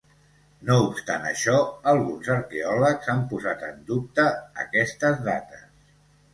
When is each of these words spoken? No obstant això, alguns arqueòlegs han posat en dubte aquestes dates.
No 0.69 0.77
obstant 0.85 1.27
això, 1.31 1.59
alguns 1.91 2.31
arqueòlegs 2.37 3.13
han 3.15 3.23
posat 3.35 3.63
en 3.71 3.79
dubte 3.93 4.29
aquestes 4.67 5.25
dates. 5.33 5.67